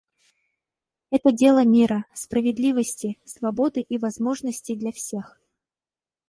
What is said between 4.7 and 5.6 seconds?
для всех.